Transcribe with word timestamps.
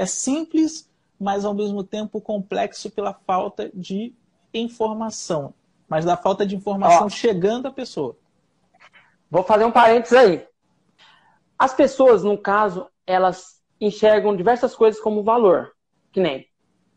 É 0.00 0.06
simples, 0.06 0.90
mas 1.20 1.44
ao 1.44 1.52
mesmo 1.52 1.84
tempo 1.84 2.22
complexo 2.22 2.90
pela 2.90 3.12
falta 3.12 3.70
de 3.74 4.14
informação. 4.54 5.52
Mas 5.86 6.06
da 6.06 6.16
falta 6.16 6.46
de 6.46 6.56
informação 6.56 7.04
Ó, 7.04 7.08
chegando 7.10 7.68
à 7.68 7.70
pessoa. 7.70 8.16
Vou 9.30 9.42
fazer 9.42 9.66
um 9.66 9.70
parênteses 9.70 10.16
aí. 10.16 10.48
As 11.58 11.74
pessoas, 11.74 12.24
no 12.24 12.38
caso, 12.38 12.88
elas 13.06 13.62
enxergam 13.78 14.34
diversas 14.34 14.74
coisas 14.74 14.98
como 14.98 15.22
valor. 15.22 15.72
Que 16.10 16.18
nem 16.18 16.48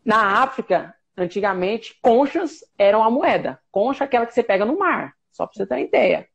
na 0.02 0.42
África, 0.42 0.94
antigamente, 1.14 1.98
conchas 2.00 2.64
eram 2.78 3.04
a 3.04 3.10
moeda. 3.10 3.60
Concha 3.70 4.04
é 4.04 4.06
aquela 4.06 4.24
que 4.24 4.32
você 4.32 4.42
pega 4.42 4.64
no 4.64 4.78
mar, 4.78 5.12
só 5.30 5.46
para 5.46 5.54
você 5.58 5.66
ter 5.66 5.74
uma 5.74 5.80
ideia. 5.82 6.26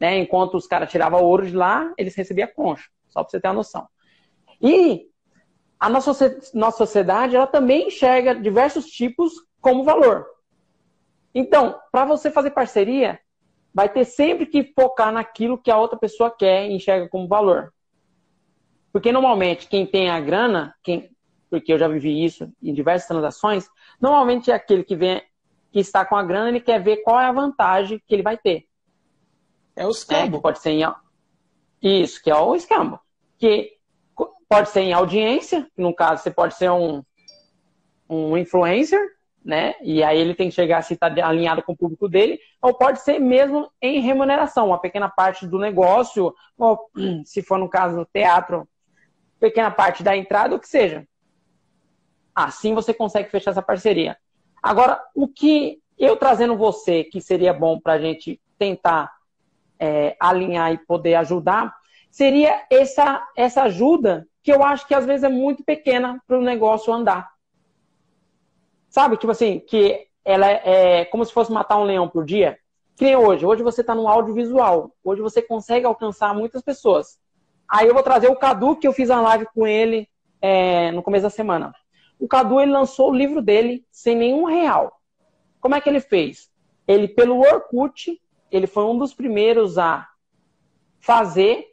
Né? 0.00 0.18
Enquanto 0.18 0.56
os 0.56 0.66
caras 0.66 0.90
tiravam 0.90 1.22
ouro 1.22 1.46
de 1.46 1.54
lá, 1.54 1.94
eles 1.96 2.16
recebiam 2.16 2.48
concha, 2.48 2.90
só 3.06 3.22
para 3.22 3.30
você 3.30 3.40
ter 3.40 3.46
uma 3.46 3.54
noção. 3.54 3.86
E 4.60 5.06
a 5.78 5.88
nossa, 5.88 6.12
nossa 6.54 6.78
sociedade, 6.78 7.36
ela 7.36 7.46
também 7.46 7.88
enxerga 7.88 8.34
diversos 8.34 8.86
tipos 8.86 9.32
como 9.60 9.84
valor. 9.84 10.26
Então, 11.34 11.78
para 11.92 12.04
você 12.04 12.30
fazer 12.30 12.50
parceria, 12.50 13.20
vai 13.72 13.88
ter 13.88 14.04
sempre 14.04 14.46
que 14.46 14.72
focar 14.74 15.12
naquilo 15.12 15.58
que 15.58 15.70
a 15.70 15.76
outra 15.76 15.98
pessoa 15.98 16.30
quer 16.30 16.68
e 16.68 16.74
enxerga 16.74 17.08
como 17.08 17.28
valor. 17.28 17.72
Porque 18.92 19.12
normalmente 19.12 19.68
quem 19.68 19.86
tem 19.86 20.10
a 20.10 20.18
grana, 20.18 20.74
quem, 20.82 21.10
porque 21.48 21.72
eu 21.72 21.78
já 21.78 21.86
vivi 21.86 22.24
isso 22.24 22.52
em 22.62 22.72
diversas 22.74 23.06
transações, 23.06 23.68
normalmente 24.00 24.50
é 24.50 24.54
aquele 24.54 24.82
que 24.82 24.96
vem 24.96 25.22
que 25.70 25.78
está 25.78 26.04
com 26.04 26.16
a 26.16 26.22
grana, 26.22 26.48
ele 26.48 26.60
quer 26.60 26.82
ver 26.82 26.98
qual 26.98 27.20
é 27.20 27.26
a 27.26 27.32
vantagem 27.32 28.02
que 28.06 28.14
ele 28.14 28.22
vai 28.22 28.36
ter. 28.36 28.66
É 29.76 29.86
o 29.86 29.90
escambo. 29.90 30.38
É, 30.38 30.40
pode 30.40 30.58
ser 30.58 30.70
em... 30.70 30.82
Isso, 31.80 32.20
que 32.22 32.30
é 32.30 32.34
o 32.34 32.56
escambo. 32.56 32.98
Que 33.38 33.77
pode 34.48 34.70
ser 34.70 34.80
em 34.80 34.92
audiência, 34.92 35.66
no 35.76 35.94
caso 35.94 36.22
você 36.22 36.30
pode 36.30 36.54
ser 36.54 36.70
um, 36.70 37.02
um 38.08 38.36
influencer, 38.36 39.00
né? 39.44 39.74
E 39.82 40.02
aí 40.02 40.18
ele 40.18 40.34
tem 40.34 40.48
que 40.48 40.54
chegar 40.54 40.82
se 40.82 40.94
está 40.94 41.06
alinhado 41.06 41.62
com 41.62 41.72
o 41.72 41.76
público 41.76 42.08
dele, 42.08 42.40
ou 42.60 42.74
pode 42.74 43.00
ser 43.00 43.18
mesmo 43.18 43.70
em 43.80 44.00
remuneração, 44.00 44.68
uma 44.68 44.80
pequena 44.80 45.08
parte 45.08 45.46
do 45.46 45.58
negócio, 45.58 46.34
ou 46.56 46.90
se 47.24 47.42
for 47.42 47.58
no 47.58 47.68
caso 47.68 47.96
do 47.96 48.06
teatro, 48.06 48.68
pequena 49.38 49.70
parte 49.70 50.02
da 50.02 50.16
entrada, 50.16 50.54
o 50.54 50.58
que 50.58 50.68
seja. 50.68 51.06
Assim 52.34 52.74
você 52.74 52.94
consegue 52.94 53.30
fechar 53.30 53.50
essa 53.50 53.62
parceria. 53.62 54.16
Agora, 54.62 55.00
o 55.14 55.28
que 55.28 55.80
eu 55.98 56.16
trazendo 56.16 56.56
você 56.56 57.04
que 57.04 57.20
seria 57.20 57.52
bom 57.52 57.78
para 57.80 57.94
a 57.94 57.98
gente 57.98 58.40
tentar 58.58 59.10
é, 59.78 60.16
alinhar 60.18 60.72
e 60.72 60.78
poder 60.78 61.14
ajudar, 61.16 61.74
seria 62.10 62.64
essa, 62.70 63.26
essa 63.36 63.62
ajuda 63.62 64.26
que 64.48 64.52
eu 64.54 64.64
acho 64.64 64.88
que 64.88 64.94
às 64.94 65.04
vezes 65.04 65.24
é 65.24 65.28
muito 65.28 65.62
pequena 65.62 66.22
para 66.26 66.38
o 66.38 66.40
negócio 66.40 66.90
andar. 66.90 67.30
Sabe? 68.88 69.18
Tipo 69.18 69.32
assim, 69.32 69.60
que 69.60 70.06
ela 70.24 70.48
é, 70.50 71.00
é 71.00 71.04
como 71.04 71.22
se 71.22 71.34
fosse 71.34 71.52
matar 71.52 71.76
um 71.76 71.84
leão 71.84 72.08
por 72.08 72.24
dia. 72.24 72.58
Que 72.96 73.04
nem 73.04 73.14
hoje. 73.14 73.44
Hoje 73.44 73.62
você 73.62 73.82
está 73.82 73.94
no 73.94 74.08
audiovisual. 74.08 74.90
Hoje 75.04 75.20
você 75.20 75.42
consegue 75.42 75.84
alcançar 75.84 76.34
muitas 76.34 76.62
pessoas. 76.62 77.20
Aí 77.70 77.88
eu 77.88 77.92
vou 77.92 78.02
trazer 78.02 78.28
o 78.28 78.36
Cadu, 78.36 78.76
que 78.76 78.88
eu 78.88 78.92
fiz 78.94 79.10
uma 79.10 79.20
live 79.20 79.46
com 79.54 79.66
ele 79.66 80.08
é, 80.40 80.90
no 80.92 81.02
começo 81.02 81.24
da 81.24 81.30
semana. 81.30 81.74
O 82.18 82.26
Cadu 82.26 82.58
ele 82.58 82.72
lançou 82.72 83.10
o 83.10 83.14
livro 83.14 83.42
dele 83.42 83.84
sem 83.90 84.16
nenhum 84.16 84.44
real. 84.44 84.98
Como 85.60 85.74
é 85.74 85.80
que 85.82 85.90
ele 85.90 86.00
fez? 86.00 86.50
Ele, 86.86 87.06
pelo 87.06 87.40
Orkut, 87.40 88.18
ele 88.50 88.66
foi 88.66 88.84
um 88.84 88.96
dos 88.96 89.12
primeiros 89.12 89.76
a 89.76 90.08
fazer 91.00 91.66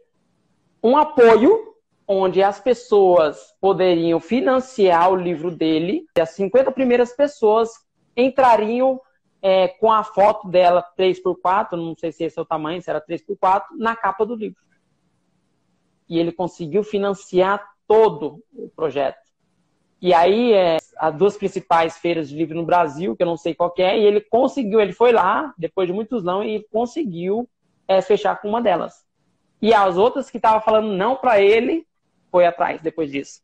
um 0.84 0.98
apoio 0.98 1.73
onde 2.08 2.44
as 2.44 2.59
pessoas 2.59 3.53
poderiam 3.59 4.20
financiar 4.20 5.11
o 5.11 5.16
livro 5.16 5.50
dele 5.50 6.06
e 6.17 6.22
as 6.22 6.30
50 6.31 6.72
primeiras 6.72 7.14
pessoas 7.14 7.72
entrariam 8.16 9.02
é, 9.42 9.67
com 9.67 9.92
a 9.92 10.03
foto 10.03 10.47
dela 10.47 10.84
3x4, 10.97 11.72
não 11.72 11.95
sei 11.97 12.12
se 12.12 12.23
esse 12.23 12.38
é 12.38 12.41
o 12.41 12.46
tamanho, 12.46 12.81
se 12.81 12.90
era 12.90 13.02
3x4, 13.02 13.63
na 13.78 13.96
capa 13.96 14.25
do 14.25 14.35
livro 14.35 14.66
e 16.07 16.19
ele 16.19 16.31
conseguiu 16.31 16.84
financiar 16.84 17.68
todo 17.88 18.44
o 18.53 18.69
projeto. 18.69 19.25
E 20.02 20.13
aí, 20.13 20.53
é, 20.53 20.78
as 20.97 21.16
duas 21.16 21.38
principais 21.38 21.97
feiras 21.97 22.29
de 22.29 22.35
livro 22.35 22.56
no 22.56 22.66
Brasil, 22.66 23.16
que 23.16 23.24
eu 23.24 23.28
não 23.28 23.38
sei 23.38 23.56
qual 23.56 23.74
é, 23.79 23.97
e 23.97 24.03
ele 24.03 24.22
conseguiu, 24.22 24.79
ele 24.79 24.94
foi 24.94 25.12
lá, 25.12 25.53
depois 25.58 25.88
de 25.88 25.94
muitos 25.94 26.24
não, 26.24 26.44
e 26.44 26.63
conseguiu 26.72 27.50
é, 27.88 28.02
fechar 28.02 28.40
com 28.40 28.50
uma 28.50 28.62
delas. 28.62 29.03
E 29.62 29.74
as 29.74 29.97
outras 29.97 30.29
que 30.29 30.38
estavam 30.38 30.62
falando 30.62 30.91
não 30.91 31.16
para 31.16 31.41
ele, 31.41 31.88
foi 32.35 32.46
atrás 32.46 32.81
depois 32.81 33.09
disso. 33.09 33.40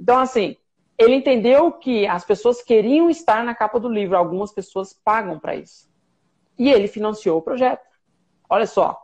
Então, 0.00 0.18
assim, 0.18 0.56
ele 0.96 1.14
entendeu 1.14 1.70
que 1.70 2.06
as 2.06 2.24
pessoas 2.24 2.62
queriam 2.62 3.10
estar 3.10 3.44
na 3.44 3.54
capa 3.54 3.78
do 3.78 3.86
livro, 3.86 4.16
algumas 4.16 4.50
pessoas 4.50 4.94
pagam 4.94 5.38
para 5.38 5.56
isso. 5.56 5.92
E 6.58 6.70
ele 6.70 6.88
financiou 6.88 7.36
o 7.36 7.42
projeto. 7.42 7.82
Olha 8.48 8.66
só, 8.66 8.98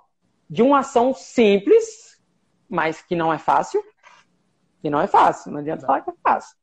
de 0.48 0.62
uma 0.62 0.78
ação 0.78 1.12
simples, 1.12 2.18
mas 2.66 3.02
que 3.02 3.14
não 3.14 3.30
é 3.30 3.36
fácil. 3.36 3.84
Que 4.80 4.88
não 4.88 5.02
é 5.02 5.06
fácil, 5.06 5.52
não 5.52 5.58
adianta 5.58 5.84
falar 5.84 6.00
que 6.00 6.08
é 6.08 6.14
fácil. 6.22 6.56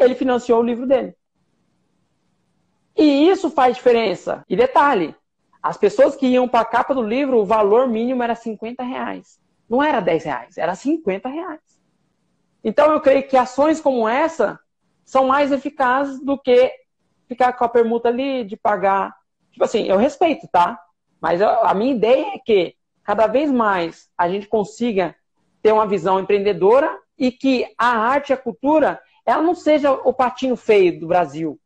Ele 0.00 0.16
financiou 0.16 0.58
o 0.58 0.64
livro 0.64 0.84
dele. 0.84 1.14
E 2.96 3.28
isso 3.28 3.50
faz 3.50 3.76
diferença. 3.76 4.44
E 4.48 4.56
detalhe, 4.56 5.14
as 5.62 5.76
pessoas 5.76 6.16
que 6.16 6.26
iam 6.26 6.48
para 6.48 6.62
a 6.62 6.64
capa 6.64 6.92
do 6.92 7.04
livro, 7.04 7.38
o 7.38 7.46
valor 7.46 7.86
mínimo 7.86 8.20
era 8.20 8.34
50 8.34 8.82
reais. 8.82 9.40
Não 9.70 9.80
era 9.80 10.00
10 10.00 10.24
reais, 10.24 10.58
era 10.58 10.74
50 10.74 11.28
reais. 11.28 11.60
Então 12.64 12.90
eu 12.92 13.00
creio 13.00 13.26
que 13.28 13.36
ações 13.36 13.80
como 13.80 14.08
essa 14.08 14.58
são 15.04 15.28
mais 15.28 15.52
eficazes 15.52 16.20
do 16.20 16.36
que 16.36 16.72
ficar 17.28 17.52
com 17.52 17.64
a 17.64 17.68
permuta 17.68 18.08
ali 18.08 18.42
de 18.42 18.56
pagar. 18.56 19.14
Tipo 19.52 19.64
assim, 19.64 19.84
eu 19.84 19.96
respeito, 19.96 20.48
tá? 20.48 20.76
Mas 21.20 21.40
a 21.40 21.72
minha 21.72 21.94
ideia 21.94 22.34
é 22.34 22.38
que 22.38 22.74
cada 23.04 23.28
vez 23.28 23.48
mais 23.48 24.10
a 24.18 24.28
gente 24.28 24.48
consiga 24.48 25.14
ter 25.62 25.70
uma 25.70 25.86
visão 25.86 26.18
empreendedora 26.18 26.98
e 27.16 27.30
que 27.30 27.72
a 27.78 27.96
arte 27.96 28.30
e 28.30 28.32
a 28.32 28.36
cultura 28.36 29.00
ela 29.24 29.42
não 29.42 29.54
seja 29.54 29.92
o 29.92 30.12
patinho 30.12 30.56
feio 30.56 30.98
do 30.98 31.06
Brasil. 31.06 31.60